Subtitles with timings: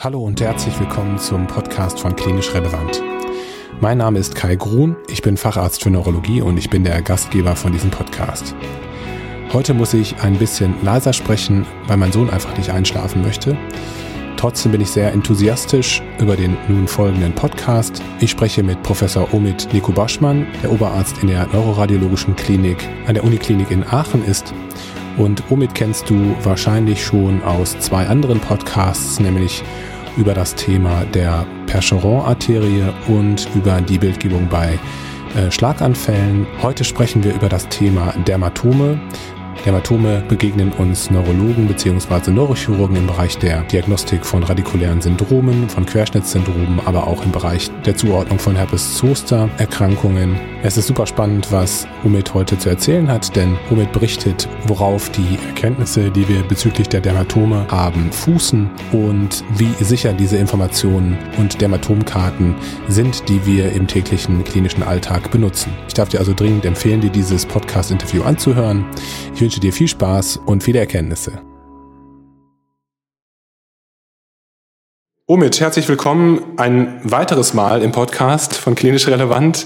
[0.00, 3.02] Hallo und herzlich willkommen zum Podcast von Klinisch Relevant.
[3.80, 7.56] Mein Name ist Kai Grun, ich bin Facharzt für Neurologie und ich bin der Gastgeber
[7.56, 8.54] von diesem Podcast.
[9.52, 13.58] Heute muss ich ein bisschen leiser sprechen, weil mein Sohn einfach nicht einschlafen möchte.
[14.36, 18.00] Trotzdem bin ich sehr enthusiastisch über den nun folgenden Podcast.
[18.20, 23.24] Ich spreche mit Professor Omid Nico Baschmann, der Oberarzt in der Neuroradiologischen Klinik an der
[23.24, 24.54] Uniklinik in Aachen ist.
[25.16, 29.64] Und Omid kennst du wahrscheinlich schon aus zwei anderen Podcasts, nämlich
[30.16, 34.78] über das Thema der Percheron-Arterie und über die Bildgebung bei
[35.36, 36.46] äh, Schlaganfällen.
[36.62, 39.00] Heute sprechen wir über das Thema Dermatome.
[39.64, 42.30] Dermatome begegnen uns Neurologen bzw.
[42.30, 47.96] Neurochirurgen im Bereich der Diagnostik von radikulären Syndromen, von Querschnittssyndromen, aber auch im Bereich der
[47.96, 50.36] Zuordnung von Herpes-Zoster-Erkrankungen.
[50.62, 55.38] Es ist super spannend, was Umid heute zu erzählen hat, denn Umid berichtet, worauf die
[55.48, 62.54] Erkenntnisse, die wir bezüglich der Dermatome haben, fußen und wie sicher diese Informationen und Dermatomkarten
[62.88, 65.72] sind, die wir im täglichen klinischen Alltag benutzen.
[65.86, 68.84] Ich darf dir also dringend empfehlen, dir dieses Podcast-Interview anzuhören.
[69.34, 71.40] Ich wünsche dir viel Spaß und viele Erkenntnisse.
[75.26, 79.64] Omid, herzlich willkommen ein weiteres Mal im Podcast von Klinisch Relevant.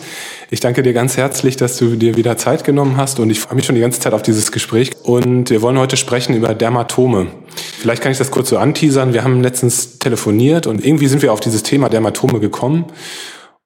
[0.50, 3.56] Ich danke dir ganz herzlich, dass du dir wieder Zeit genommen hast und ich freue
[3.56, 4.92] mich schon die ganze Zeit auf dieses Gespräch.
[5.02, 7.26] Und wir wollen heute sprechen über Dermatome.
[7.56, 9.14] Vielleicht kann ich das kurz so anteasern.
[9.14, 12.84] Wir haben letztens telefoniert und irgendwie sind wir auf dieses Thema Dermatome gekommen.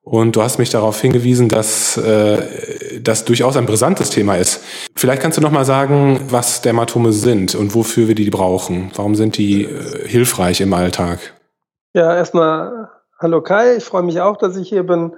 [0.08, 4.62] Und du hast mich darauf hingewiesen, dass äh, das durchaus ein brisantes Thema ist.
[4.94, 8.92] Vielleicht kannst du noch mal sagen, was Dermatome sind und wofür wir die brauchen.
[8.94, 11.18] Warum sind die äh, hilfreich im Alltag?
[11.92, 13.74] Ja, erstmal hallo Kai.
[13.74, 15.12] Ich freue mich auch, dass ich hier bin.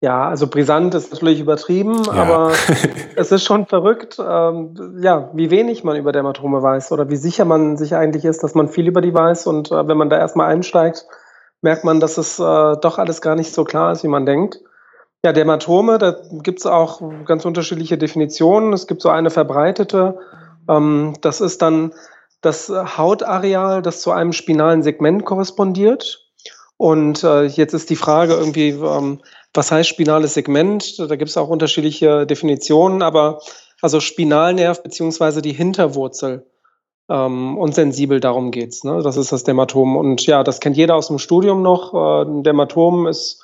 [0.00, 2.12] Ja, also brisant ist natürlich übertrieben, ja.
[2.12, 2.52] aber
[3.14, 7.44] es ist schon verrückt, ähm, ja, wie wenig man über Dermatome weiß oder wie sicher
[7.44, 9.46] man sich eigentlich ist, dass man viel über die weiß.
[9.46, 11.06] Und äh, wenn man da erstmal einsteigt,
[11.62, 14.60] merkt man, dass es äh, doch alles gar nicht so klar ist, wie man denkt.
[15.24, 18.72] Ja, Dermatome, da gibt es auch ganz unterschiedliche Definitionen.
[18.72, 20.18] Es gibt so eine verbreitete,
[20.68, 21.92] ähm, das ist dann
[22.40, 26.22] das Hautareal, das zu einem spinalen Segment korrespondiert.
[26.76, 29.20] Und äh, jetzt ist die Frage irgendwie, ähm,
[29.54, 30.98] was heißt spinales Segment?
[30.98, 33.40] Da gibt es auch unterschiedliche Definitionen, aber
[33.80, 36.46] also Spinalnerv beziehungsweise die Hinterwurzel
[37.08, 38.84] ähm, und sensibel, darum geht's.
[38.84, 39.02] Ne?
[39.02, 39.96] Das ist das Dermatom.
[39.96, 41.94] Und ja, das kennt jeder aus dem Studium noch.
[41.94, 43.42] Äh, ein Dermatom ist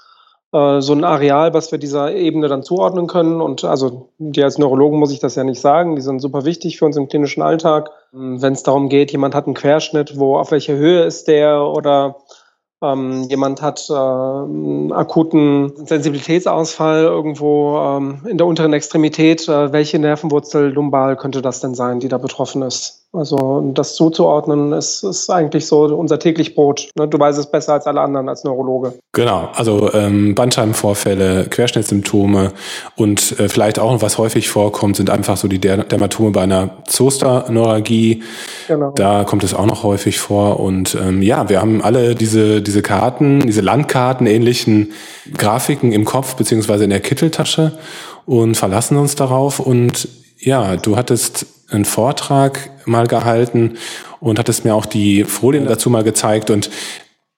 [0.52, 3.40] äh, so ein Areal, was wir dieser Ebene dann zuordnen können.
[3.40, 5.96] Und also die als Neurologen muss ich das ja nicht sagen.
[5.96, 7.90] Die sind super wichtig für uns im klinischen Alltag.
[8.12, 12.16] Wenn es darum geht, jemand hat einen Querschnitt, wo auf welcher Höhe ist der oder
[12.82, 19.48] ähm, jemand hat äh, einen akuten Sensibilitätsausfall irgendwo ähm, in der unteren Extremität.
[19.48, 23.01] Äh, welche Nervenwurzel lumbal könnte das denn sein, die da betroffen ist?
[23.14, 26.88] Also das zuzuordnen, ist, ist eigentlich so unser täglich Brot.
[26.96, 27.06] Ne?
[27.06, 28.94] Du weißt es besser als alle anderen als Neurologe.
[29.12, 32.52] Genau, also ähm, Bandscheibenvorfälle, Querschnittssymptome
[32.96, 38.22] und äh, vielleicht auch, was häufig vorkommt, sind einfach so die Dermatome bei einer Zosterneuralgie.
[38.68, 38.92] Genau.
[38.92, 40.60] Da kommt es auch noch häufig vor.
[40.60, 44.92] Und ähm, ja, wir haben alle diese, diese Karten, diese Landkarten ähnlichen
[45.36, 47.72] Grafiken im Kopf beziehungsweise in der Kitteltasche
[48.24, 49.60] und verlassen uns darauf.
[49.60, 50.08] Und
[50.42, 53.78] ja, du hattest einen Vortrag mal gehalten
[54.20, 56.50] und hattest mir auch die Folien dazu mal gezeigt.
[56.50, 56.70] Und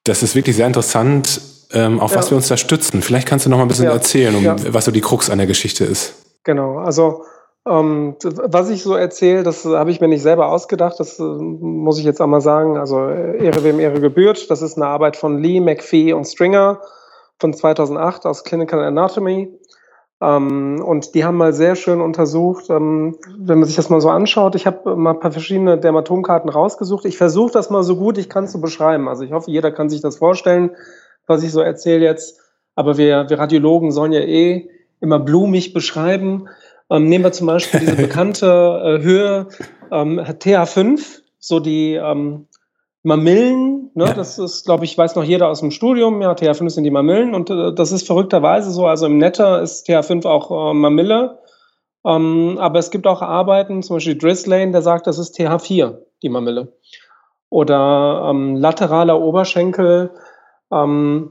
[0.04, 1.40] das ist wirklich sehr interessant,
[1.72, 2.18] ähm, auf ja.
[2.18, 3.02] was wir uns da stützen.
[3.02, 3.92] Vielleicht kannst du noch mal ein bisschen ja.
[3.92, 4.56] erzählen, um, ja.
[4.68, 6.14] was so die Krux an der Geschichte ist.
[6.44, 7.24] Genau, also
[7.66, 11.98] ähm, was ich so erzähle, das habe ich mir nicht selber ausgedacht, das äh, muss
[11.98, 12.76] ich jetzt einmal sagen.
[12.76, 14.50] Also Ehre wem Ehre gebührt.
[14.50, 16.80] Das ist eine Arbeit von Lee, McPhee und Stringer
[17.38, 19.48] von 2008 aus Clinical Anatomy.
[20.20, 24.10] Ähm, und die haben mal sehr schön untersucht, ähm, wenn man sich das mal so
[24.10, 24.54] anschaut.
[24.54, 27.04] Ich habe mal ein paar verschiedene Dermatomkarten rausgesucht.
[27.04, 29.08] Ich versuche das mal so gut ich kann zu beschreiben.
[29.08, 30.70] Also ich hoffe, jeder kann sich das vorstellen,
[31.26, 32.40] was ich so erzähle jetzt.
[32.74, 34.68] Aber wir, wir Radiologen sollen ja eh
[35.00, 36.48] immer blumig beschreiben.
[36.90, 39.48] Ähm, nehmen wir zum Beispiel diese bekannte äh, Höhe
[39.90, 42.46] ähm, TH5, so die ähm,
[43.06, 44.14] Mamillen, ne, ja.
[44.14, 47.34] das ist, glaube ich, weiß noch jeder aus dem Studium, ja, TH5 sind die Mamillen
[47.34, 51.38] und äh, das ist verrückterweise so, also im Netter ist TH5 auch äh, Mamille,
[52.06, 56.30] ähm, aber es gibt auch Arbeiten, zum Beispiel Drislane, der sagt, das ist TH4, die
[56.30, 56.72] Mamille.
[57.50, 60.10] Oder ähm, lateraler Oberschenkel,
[60.72, 61.30] ähm,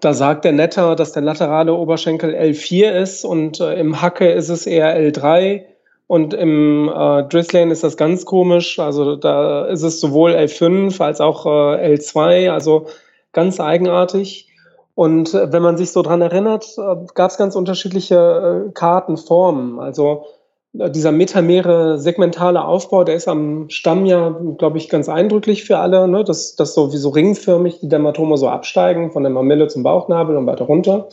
[0.00, 4.50] da sagt der Netter, dass der laterale Oberschenkel L4 ist und äh, im Hacke ist
[4.50, 5.64] es eher L3
[6.06, 8.78] und im äh, Drizzlane ist das ganz komisch.
[8.78, 12.86] Also da ist es sowohl L5 als auch äh, L2, also
[13.32, 14.48] ganz eigenartig.
[14.94, 19.80] Und äh, wenn man sich so dran erinnert, äh, gab es ganz unterschiedliche äh, Kartenformen.
[19.80, 20.26] Also
[20.72, 26.06] dieser metamere segmentale Aufbau, der ist am Stamm ja, glaube ich, ganz eindrücklich für alle,
[26.06, 26.22] ne?
[26.22, 30.36] dass, dass so wie so ringförmig die Dermatome so absteigen, von der Mamille zum Bauchnabel
[30.36, 31.08] und weiter runter.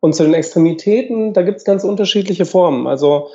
[0.00, 2.86] Und zu den Extremitäten, da gibt es ganz unterschiedliche Formen.
[2.86, 3.28] Also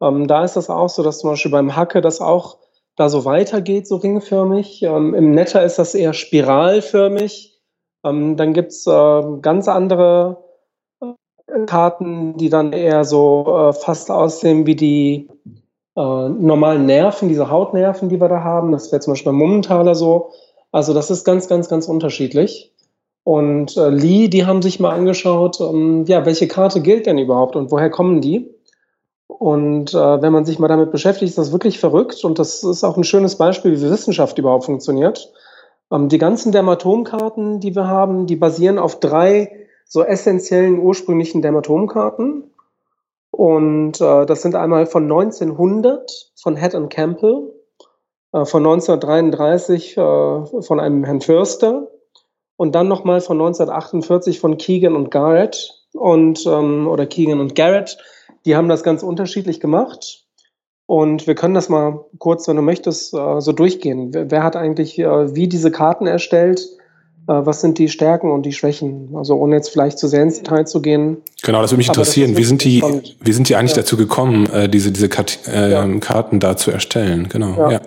[0.00, 2.58] ähm, da ist das auch so, dass zum Beispiel beim Hacke das auch
[2.96, 4.82] da so weitergeht, so ringförmig.
[4.82, 7.60] Ähm, Im Netter ist das eher spiralförmig.
[8.04, 10.44] Ähm, dann gibt es äh, ganz andere
[11.00, 15.28] äh, Karten, die dann eher so äh, fast aussehen wie die
[15.96, 18.72] äh, normalen Nerven, diese Hautnerven, die wir da haben.
[18.72, 20.30] Das wäre zum Beispiel beim Mummentaler so.
[20.70, 22.72] Also das ist ganz, ganz, ganz unterschiedlich.
[23.24, 27.56] Und äh, Lee, die haben sich mal angeschaut, ähm, ja, welche Karte gilt denn überhaupt
[27.56, 28.53] und woher kommen die?
[29.26, 32.84] Und äh, wenn man sich mal damit beschäftigt, ist das wirklich verrückt und das ist
[32.84, 35.32] auch ein schönes Beispiel, wie Wissenschaft überhaupt funktioniert.
[35.90, 42.50] Ähm, die ganzen Dermatomkarten, die wir haben, die basieren auf drei so essentiellen ursprünglichen Dermatomkarten.
[43.30, 47.52] Und äh, das sind einmal von 1900 von Head and Campbell,
[48.32, 51.88] äh, von 1933 äh, von einem Herrn Förster
[52.56, 57.98] und dann nochmal von 1948 von Keegan und Garrett und ähm, oder Keegan und Garrett
[58.44, 60.24] die haben das ganz unterschiedlich gemacht.
[60.86, 64.10] Und wir können das mal kurz, wenn du möchtest, äh, so durchgehen.
[64.12, 66.60] Wer, hat eigentlich äh, wie diese Karten erstellt?
[67.26, 69.14] Äh, was sind die Stärken und die Schwächen?
[69.16, 71.22] Also ohne jetzt vielleicht zu sehr ins Detail zu gehen.
[71.42, 72.36] Genau, das würde mich interessieren.
[72.36, 72.82] Wie sind die,
[73.18, 73.78] wie sind die eigentlich ja.
[73.78, 75.98] dazu gekommen, diese, diese ja.
[76.00, 77.30] Karten da zu erstellen?
[77.30, 77.56] Genau.
[77.56, 77.70] Ja.
[77.72, 77.80] ja.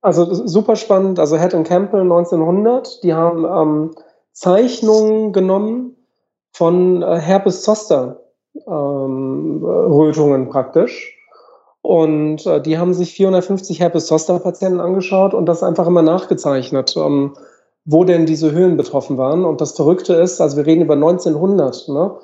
[0.00, 1.18] Also super spannend.
[1.18, 3.94] Also Head and Campbell 1900, die haben ähm,
[4.32, 5.96] Zeichnungen genommen
[6.52, 8.27] von äh, Herpes Zoster
[8.66, 11.14] ähm, Rötungen praktisch.
[11.82, 17.34] Und äh, die haben sich 450 Herpes-Zoster-Patienten angeschaut und das einfach immer nachgezeichnet, ähm,
[17.84, 19.44] wo denn diese Höhen betroffen waren.
[19.44, 22.16] Und das Verrückte ist, also wir reden über 1900, ne?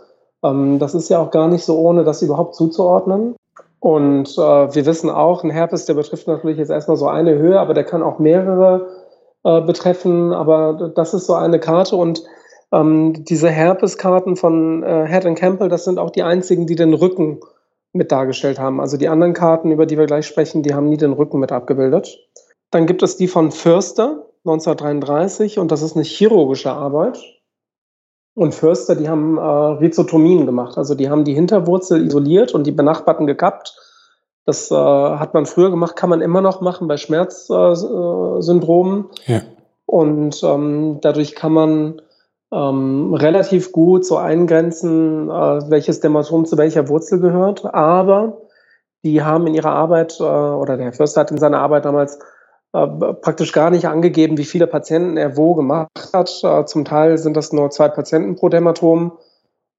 [0.42, 3.36] Ähm, das ist ja auch gar nicht so ohne, das überhaupt zuzuordnen.
[3.80, 7.58] Und äh, wir wissen auch, ein Herpes, der betrifft natürlich jetzt erstmal so eine Höhe,
[7.58, 8.88] aber der kann auch mehrere
[9.44, 10.32] äh, betreffen.
[10.32, 12.22] Aber das ist so eine Karte und
[12.74, 16.94] ähm, diese Herpeskarten von äh, Head and Campbell, das sind auch die einzigen, die den
[16.94, 17.40] Rücken
[17.92, 18.80] mit dargestellt haben.
[18.80, 21.52] Also die anderen Karten, über die wir gleich sprechen, die haben nie den Rücken mit
[21.52, 22.18] abgebildet.
[22.70, 27.22] Dann gibt es die von Förster 1933 und das ist eine chirurgische Arbeit.
[28.34, 30.76] Und Förster, die haben äh, Rhizotomien gemacht.
[30.76, 33.76] Also die haben die Hinterwurzel isoliert und die benachbarten gekappt.
[34.44, 39.04] Das äh, hat man früher gemacht, kann man immer noch machen bei Schmerzsyndromen.
[39.26, 39.42] Äh, ja.
[39.86, 42.02] Und ähm, dadurch kann man
[42.54, 47.64] ähm, relativ gut so eingrenzen, äh, welches Dermatom zu welcher Wurzel gehört.
[47.74, 48.42] Aber
[49.02, 52.18] die haben in ihrer Arbeit, äh, oder der Herr Förster hat in seiner Arbeit damals
[52.72, 56.40] äh, praktisch gar nicht angegeben, wie viele Patienten er wo gemacht hat.
[56.44, 59.12] Äh, zum Teil sind das nur zwei Patienten pro Dermatom.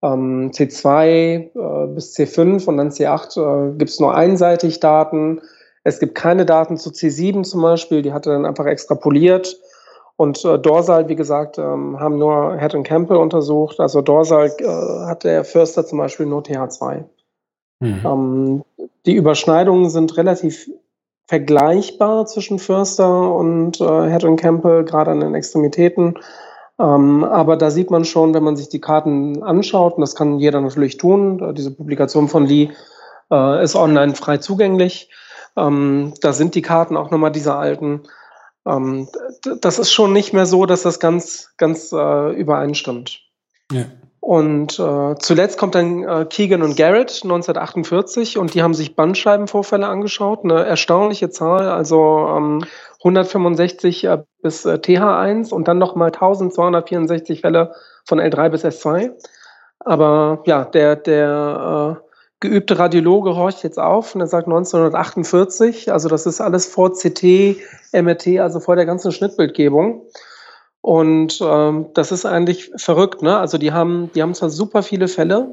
[0.04, 3.40] Ähm, C2 äh, bis C5 und dann C8
[3.72, 5.42] äh, gibt es nur einseitig Daten.
[5.84, 9.58] Es gibt keine Daten zu C7 zum Beispiel, die hat er dann einfach extrapoliert.
[10.18, 13.80] Und äh, Dorsal, wie gesagt, ähm, haben nur Head und Campbell untersucht.
[13.80, 17.04] Also Dorsal äh, hat der Förster zum Beispiel nur TH2.
[17.82, 18.02] Mhm.
[18.06, 18.64] Ähm,
[19.06, 20.70] die Überschneidungen sind relativ
[21.28, 26.16] vergleichbar zwischen Förster und äh, Head und Campbell, gerade an den Extremitäten.
[26.80, 30.40] Ähm, aber da sieht man schon, wenn man sich die Karten anschaut, und das kann
[30.40, 32.70] jeder natürlich tun, diese Publikation von Lee
[33.32, 35.10] äh, ist online frei zugänglich.
[35.58, 38.04] Ähm, da sind die Karten auch nochmal diese alten.
[38.66, 39.08] Ähm,
[39.62, 43.22] das ist schon nicht mehr so, dass das ganz, ganz äh, übereinstimmt.
[43.72, 43.86] Ja.
[44.26, 49.86] Und äh, zuletzt kommt dann äh, Keegan und Garrett 1948 und die haben sich Bandscheibenvorfälle
[49.86, 50.44] angeschaut.
[50.44, 52.66] Eine erstaunliche Zahl, also ähm,
[53.04, 59.12] 165 äh, bis äh, TH1 und dann nochmal 1264 Fälle von L3 bis S2.
[59.80, 62.05] Aber ja, der, der äh,
[62.40, 67.58] geübte Radiologe horcht jetzt auf und er sagt 1948, also das ist alles vor CT,
[67.94, 70.02] MRT, also vor der ganzen Schnittbildgebung.
[70.82, 73.38] Und ähm, das ist eigentlich verrückt, ne?
[73.38, 75.48] Also die haben, die haben zwar super viele Fälle,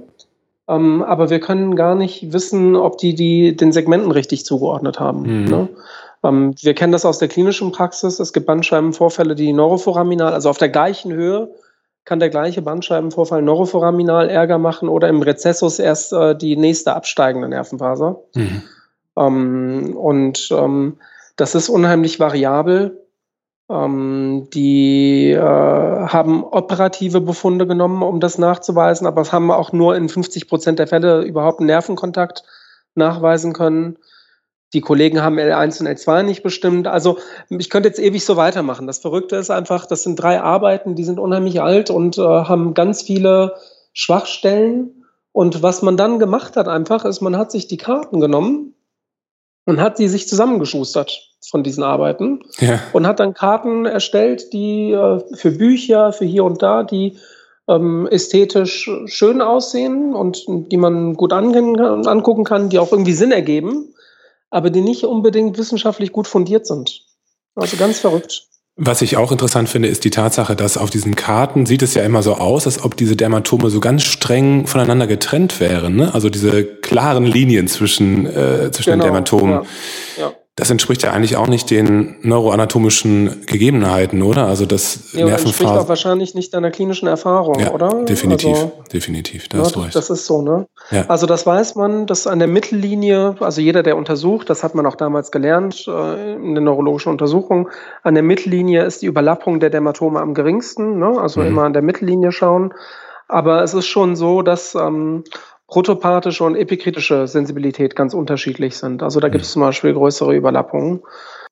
[0.69, 5.23] ähm, aber wir können gar nicht wissen, ob die, die den Segmenten richtig zugeordnet haben.
[5.23, 5.45] Mhm.
[5.49, 5.69] Ne?
[6.23, 8.21] Ähm, wir kennen das aus der klinischen Praxis.
[8.21, 11.51] Es gibt Bandscheibenvorfälle, die neuroforaminal, also auf der gleichen Höhe
[12.05, 17.49] kann der gleiche Bandscheibenvorfall neuroforaminal Ärger machen oder im Rezessus erst äh, die nächste absteigende
[17.49, 18.21] Nervenfaser.
[18.35, 18.63] Mhm.
[19.17, 20.99] Ähm, und ähm,
[21.37, 23.07] das ist unheimlich variabel.
[23.71, 29.97] Ähm, die äh, haben operative Befunde genommen, um das nachzuweisen, aber es haben auch nur
[29.97, 32.43] in 50 Prozent der Fälle überhaupt einen Nervenkontakt
[32.95, 33.97] nachweisen können.
[34.73, 36.87] Die Kollegen haben L1 und L2 nicht bestimmt.
[36.87, 37.19] Also
[37.51, 38.87] ich könnte jetzt ewig so weitermachen.
[38.87, 42.75] Das Verrückte ist einfach, das sind drei Arbeiten, die sind unheimlich alt und äh, haben
[42.75, 43.55] ganz viele
[43.93, 45.05] Schwachstellen.
[45.33, 48.75] Und was man dann gemacht hat einfach, ist, man hat sich die Karten genommen
[49.67, 52.81] und hat die sich zusammengeschustert von diesen Arbeiten ja.
[52.93, 57.19] und hat dann Karten erstellt, die äh, für Bücher, für hier und da, die
[57.69, 63.92] ähm, ästhetisch schön aussehen und die man gut angucken kann, die auch irgendwie Sinn ergeben,
[64.53, 67.03] aber die nicht unbedingt wissenschaftlich gut fundiert sind.
[67.57, 68.47] Also ganz verrückt.
[68.77, 72.05] Was ich auch interessant finde, ist die Tatsache, dass auf diesen Karten sieht es ja
[72.05, 75.97] immer so aus, als ob diese Dermatome so ganz streng voneinander getrennt wären.
[75.97, 76.15] Ne?
[76.15, 79.63] Also diese klaren Linien zwischen, äh, zwischen genau, den Dermatomen.
[80.17, 80.33] Ja, ja.
[80.55, 84.47] Das entspricht ja eigentlich auch nicht den neuroanatomischen Gegebenheiten, oder?
[84.49, 85.47] Also das ja, Nervenphase.
[85.47, 88.05] entspricht auch wahrscheinlich nicht deiner klinischen Erfahrung, ja, oder?
[88.05, 89.49] Definitiv, also, definitiv.
[89.49, 89.95] Da ja, hast du recht.
[89.95, 90.67] Das ist so, ne?
[90.91, 91.07] Ja.
[91.09, 94.85] Also das weiß man, dass an der Mittellinie, also jeder, der untersucht, das hat man
[94.85, 97.71] auch damals gelernt äh, in der neurologischen Untersuchung,
[98.03, 101.19] an der Mittellinie ist die Überlappung der Dermatome am geringsten, ne?
[101.19, 101.47] Also mhm.
[101.47, 102.75] immer an der Mittellinie schauen.
[103.27, 105.25] Aber es ist schon so, dass ähm,
[105.69, 109.03] protopathische und epikritische Sensibilität ganz unterschiedlich sind.
[109.03, 109.53] Also da gibt es mhm.
[109.53, 111.03] zum Beispiel größere Überlappungen.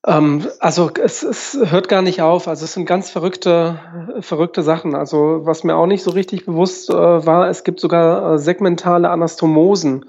[0.07, 2.49] Ähm, also es, es hört gar nicht auf.
[2.49, 3.79] Also es sind ganz verrückte,
[4.21, 4.95] verrückte Sachen.
[4.95, 9.11] Also was mir auch nicht so richtig bewusst äh, war, es gibt sogar äh, segmentale
[9.11, 10.05] Anastomosen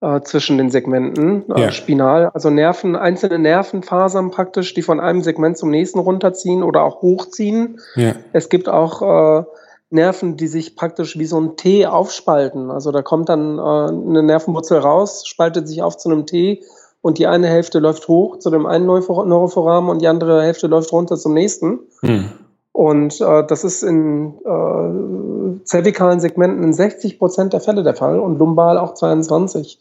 [0.00, 1.72] äh, zwischen den Segmenten, äh, ja.
[1.72, 7.02] spinal, also Nerven, einzelne Nervenfasern praktisch, die von einem Segment zum nächsten runterziehen oder auch
[7.02, 7.80] hochziehen.
[7.96, 8.14] Ja.
[8.32, 9.44] Es gibt auch äh,
[9.90, 12.70] Nerven, die sich praktisch wie so ein T aufspalten.
[12.70, 16.62] Also da kommt dann äh, eine Nervenwurzel raus, spaltet sich auf zu einem T
[17.00, 20.92] und die eine Hälfte läuft hoch zu dem einen Neuroforamen und die andere Hälfte läuft
[20.92, 21.80] runter zum nächsten.
[22.00, 22.28] Hm.
[22.72, 28.20] Und äh, das ist in äh, zervikalen Segmenten in 60 Prozent der Fälle der Fall
[28.20, 29.80] und lumbal auch 22.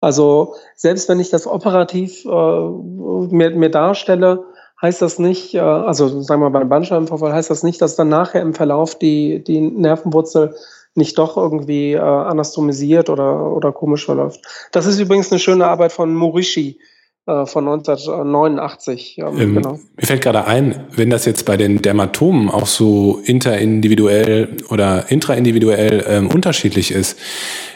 [0.00, 4.44] Also selbst wenn ich das operativ äh, mir, mir darstelle,
[4.82, 8.08] heißt das nicht, äh, also sagen wir mal beim Bandscheibenvorfall, heißt das nicht, dass dann
[8.08, 10.54] nachher im Verlauf die, die Nervenwurzel
[10.94, 14.40] nicht doch irgendwie äh, anastomisiert oder, oder komisch verläuft.
[14.72, 16.78] Das ist übrigens eine schöne Arbeit von Morishi
[17.26, 19.18] äh, von 1989.
[19.18, 19.78] Ähm, ähm, genau.
[19.96, 26.04] Mir fällt gerade ein, wenn das jetzt bei den Dermatomen auch so interindividuell oder intraindividuell
[26.08, 27.18] ähm, unterschiedlich ist,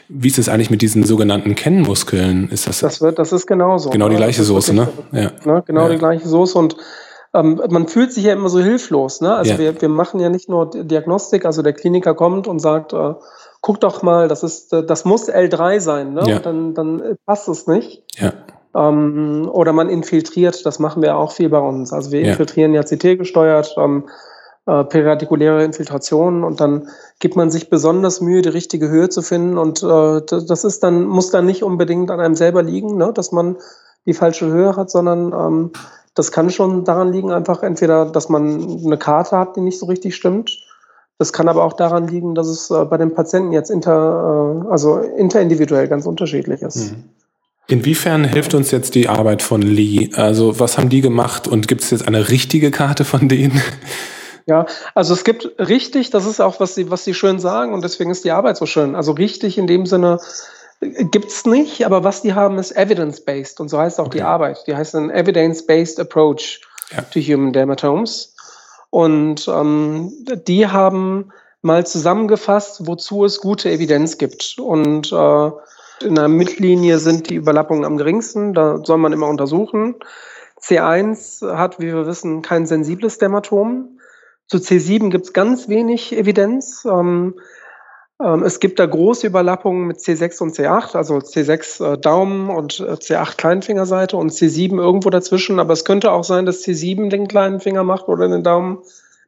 [0.09, 2.49] wie ist es eigentlich mit diesen sogenannten Kennmuskeln?
[2.51, 3.91] Ist das, das, wird, das ist genauso.
[3.91, 4.89] Genau die gleiche Soße, ne?
[5.13, 5.31] Ja.
[5.45, 5.63] ne?
[5.67, 5.91] Genau ja.
[5.91, 6.77] die gleiche Soße und
[7.35, 9.21] ähm, man fühlt sich ja immer so hilflos.
[9.21, 9.35] Ne?
[9.35, 9.59] Also ja.
[9.59, 13.15] wir, wir machen ja nicht nur Diagnostik, also der Kliniker kommt und sagt, äh,
[13.61, 16.25] guck doch mal, das ist, äh, das muss L3 sein, ne?
[16.27, 16.39] Ja.
[16.39, 18.05] Dann, dann passt es nicht.
[18.17, 18.33] Ja.
[18.75, 21.93] Ähm, oder man infiltriert, das machen wir auch viel bei uns.
[21.93, 23.75] Also wir infiltrieren ja CT gesteuert.
[23.79, 24.05] Ähm,
[24.67, 29.59] äh, periardikuläre Infiltrationen und dann gibt man sich besonders Mühe, die richtige Höhe zu finden
[29.59, 33.33] und äh, das ist dann, muss dann nicht unbedingt an einem selber liegen, ne, dass
[33.33, 33.57] man
[34.07, 35.71] die falsche Höhe hat, sondern ähm,
[36.15, 39.87] das kann schon daran liegen, einfach entweder, dass man eine Karte hat, die nicht so
[39.87, 40.57] richtig stimmt.
[41.19, 44.71] Das kann aber auch daran liegen, dass es äh, bei den Patienten jetzt inter, äh,
[44.71, 46.93] also interindividuell ganz unterschiedlich ist.
[46.93, 47.05] Mhm.
[47.67, 50.11] Inwiefern hilft uns jetzt die Arbeit von Lee?
[50.15, 53.61] Also was haben die gemacht und gibt es jetzt eine richtige Karte von denen?
[54.47, 57.83] Ja, also es gibt richtig, das ist auch, was sie, was sie schön sagen und
[57.83, 58.95] deswegen ist die Arbeit so schön.
[58.95, 60.19] Also richtig in dem Sinne
[60.81, 64.19] äh, gibt's nicht, aber was die haben, ist evidence-based und so heißt auch okay.
[64.19, 64.67] die Arbeit.
[64.67, 66.61] Die heißt ein evidence-based approach
[66.95, 67.03] ja.
[67.03, 68.35] to human dermatomes.
[68.91, 70.13] Und ähm,
[70.47, 71.33] die haben
[71.63, 74.57] mal zusammengefasst, wozu es gute Evidenz gibt.
[74.59, 75.51] Und äh,
[76.05, 79.97] in der Mittellinie sind die Überlappungen am geringsten, da soll man immer untersuchen.
[80.61, 83.94] C1 hat, wie wir wissen, kein sensibles Dermatom.
[84.55, 86.87] Zu C7 gibt es ganz wenig Evidenz.
[86.89, 87.35] Ähm,
[88.23, 92.79] ähm, es gibt da große Überlappungen mit C6 und C8, also C6 äh, Daumen und
[92.79, 95.59] äh, C8 Kleinfingerseite und C7 irgendwo dazwischen.
[95.59, 98.79] Aber es könnte auch sein, dass C7 den kleinen Finger macht oder den Daumen.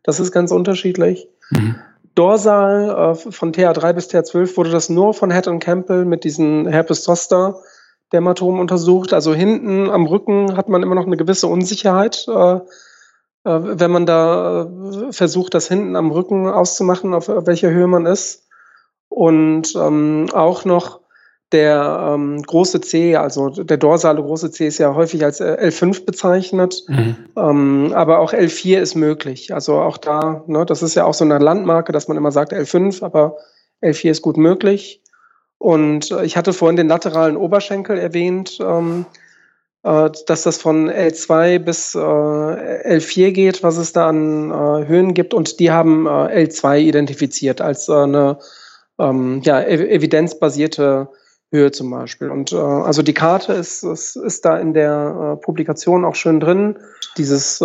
[0.04, 1.26] Das ist ganz unterschiedlich.
[1.50, 1.74] Mhm.
[2.14, 6.68] Dorsal äh, von TH3 bis TH12 wurde das nur von Head und Campbell mit diesen
[6.68, 7.62] Herpes zoster
[8.12, 9.12] Dermatomen untersucht.
[9.12, 12.28] Also hinten am Rücken hat man immer noch eine gewisse Unsicherheit.
[12.28, 12.60] Äh,
[13.46, 18.46] wenn man da äh, versucht, das hinten am Rücken auszumachen, auf welcher Höhe man ist.
[19.08, 21.00] Und ähm, auch noch
[21.52, 26.04] der ähm, große C, also der dorsale große C ist ja häufig als äh, L5
[26.04, 27.16] bezeichnet, mhm.
[27.36, 29.54] ähm, aber auch L4 ist möglich.
[29.54, 32.52] Also auch da, ne, das ist ja auch so eine Landmarke, dass man immer sagt
[32.52, 33.36] L5, aber
[33.80, 35.02] L4 ist gut möglich.
[35.58, 38.58] Und ich hatte vorhin den lateralen Oberschenkel erwähnt.
[38.60, 39.25] Ähm, äh,
[39.86, 45.32] dass das von L2 bis äh, L4 geht, was es da an äh, Höhen gibt.
[45.32, 48.38] Und die haben äh, L2 identifiziert als äh, eine
[48.98, 51.08] ähm, ja, evidenzbasierte
[51.52, 52.30] Höhe zum Beispiel.
[52.30, 56.78] Und äh, also die Karte ist, ist, ist da in der Publikation auch schön drin.
[57.16, 57.62] Dieses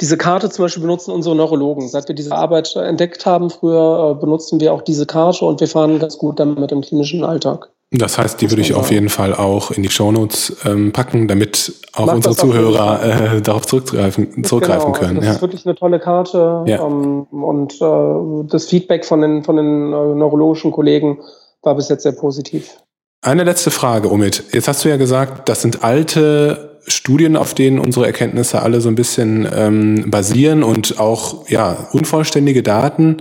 [0.00, 1.88] diese Karte zum Beispiel benutzen unsere Neurologen.
[1.88, 5.98] Seit wir diese Arbeit entdeckt haben, früher benutzen wir auch diese Karte und wir fahren
[5.98, 7.68] ganz gut damit im klinischen Alltag.
[7.90, 11.72] Das heißt, die würde ich auf jeden Fall auch in die Shownotes ähm, packen, damit
[11.94, 15.16] auch unsere Zuhörer äh, darauf zurückgreifen, zurückgreifen genau, können.
[15.16, 15.32] Das ja.
[15.32, 16.84] ist wirklich eine tolle Karte ja.
[16.84, 21.20] ähm, und äh, das Feedback von den, von den äh, neurologischen Kollegen
[21.62, 22.76] war bis jetzt sehr positiv.
[23.22, 24.44] Eine letzte Frage, Omid.
[24.52, 28.90] Jetzt hast du ja gesagt, das sind alte Studien, auf denen unsere Erkenntnisse alle so
[28.90, 33.16] ein bisschen ähm, basieren und auch ja unvollständige Daten.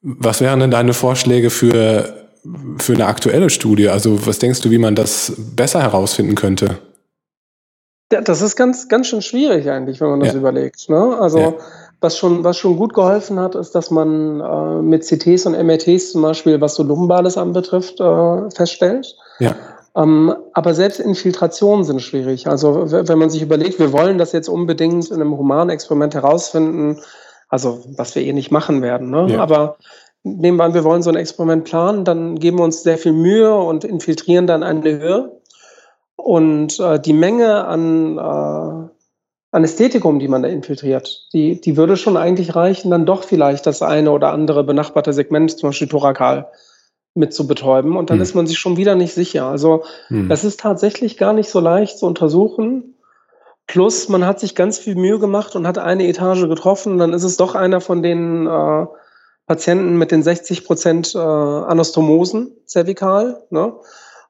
[0.00, 2.19] Was wären denn deine Vorschläge für
[2.78, 3.88] für eine aktuelle Studie?
[3.88, 6.78] Also was denkst du, wie man das besser herausfinden könnte?
[8.12, 10.38] Ja, das ist ganz, ganz schön schwierig eigentlich, wenn man das ja.
[10.38, 10.88] überlegt.
[10.88, 11.16] Ne?
[11.20, 11.54] Also ja.
[12.00, 16.12] was, schon, was schon gut geholfen hat, ist, dass man äh, mit CTs und MRTs
[16.12, 19.14] zum Beispiel, was so Lumbales anbetrifft, äh, feststellt.
[19.38, 19.54] Ja.
[19.96, 22.46] Ähm, aber selbst Infiltrationen sind schwierig.
[22.48, 27.00] Also wenn man sich überlegt, wir wollen das jetzt unbedingt in einem humanen Experiment herausfinden,
[27.48, 29.10] also was wir eh nicht machen werden.
[29.10, 29.32] Ne?
[29.32, 29.40] Ja.
[29.40, 29.76] Aber
[30.22, 33.12] nehmen wir an, wir wollen so ein Experiment planen, dann geben wir uns sehr viel
[33.12, 35.40] Mühe und infiltrieren dann eine Höhe.
[36.16, 38.88] Und äh, die Menge an äh,
[39.52, 43.82] Anästhetikum, die man da infiltriert, die, die würde schon eigentlich reichen, dann doch vielleicht das
[43.82, 46.48] eine oder andere benachbarte Segment, zum Beispiel thorakal,
[47.14, 47.96] mit zu betäuben.
[47.96, 48.22] Und dann hm.
[48.22, 49.46] ist man sich schon wieder nicht sicher.
[49.46, 50.28] Also hm.
[50.28, 52.94] das ist tatsächlich gar nicht so leicht zu untersuchen.
[53.66, 56.98] Plus, man hat sich ganz viel Mühe gemacht und hat eine Etage getroffen.
[56.98, 58.86] Dann ist es doch einer von den äh,
[59.50, 63.42] Patienten mit den 60 Prozent äh, Anastomosen zervikal.
[63.50, 63.72] Ne?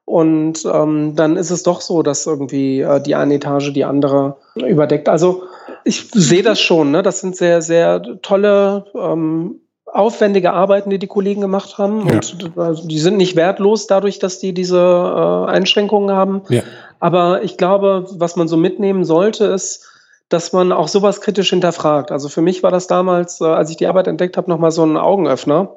[0.06, 4.38] Und ähm, dann ist es doch so, dass irgendwie äh, die eine Etage die andere
[4.54, 5.10] überdeckt.
[5.10, 5.42] Also
[5.84, 6.90] ich sehe das schon.
[6.90, 7.02] Ne?
[7.02, 12.08] Das sind sehr, sehr tolle, ähm, aufwendige Arbeiten, die die Kollegen gemacht haben.
[12.08, 12.14] Ja.
[12.14, 16.44] Und also, die sind nicht wertlos dadurch, dass die diese äh, Einschränkungen haben.
[16.48, 16.62] Ja.
[16.98, 19.89] Aber ich glaube, was man so mitnehmen sollte, ist,
[20.30, 22.10] dass man auch sowas kritisch hinterfragt.
[22.10, 24.84] Also für mich war das damals, äh, als ich die Arbeit entdeckt habe, nochmal so
[24.84, 25.76] ein Augenöffner,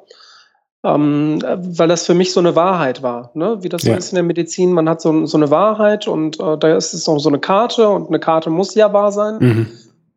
[0.84, 3.32] ähm, weil das für mich so eine Wahrheit war.
[3.34, 3.58] Ne?
[3.62, 6.56] Wie das so ist in der Medizin, man hat so, so eine Wahrheit und äh,
[6.56, 9.36] da ist es noch so eine Karte und eine Karte muss ja wahr sein.
[9.40, 9.66] Mhm.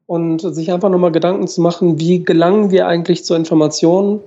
[0.05, 4.21] Und sich einfach nochmal Gedanken zu machen, wie gelangen wir eigentlich zur Information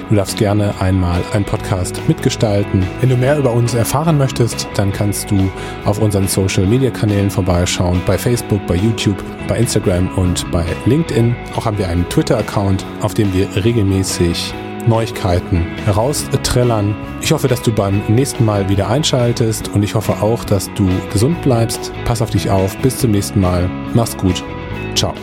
[0.09, 2.85] Du darfst gerne einmal einen Podcast mitgestalten.
[2.99, 5.49] Wenn du mehr über uns erfahren möchtest, dann kannst du
[5.85, 11.33] auf unseren Social-Media-Kanälen vorbeischauen, bei Facebook, bei YouTube, bei Instagram und bei LinkedIn.
[11.55, 14.53] Auch haben wir einen Twitter-Account, auf dem wir regelmäßig
[14.87, 16.95] Neuigkeiten heraustrellern.
[17.21, 20.89] Ich hoffe, dass du beim nächsten Mal wieder einschaltest und ich hoffe auch, dass du
[21.11, 21.91] gesund bleibst.
[22.05, 22.77] Pass auf dich auf.
[22.77, 23.69] Bis zum nächsten Mal.
[23.93, 24.43] Mach's gut.
[24.95, 25.13] Ciao.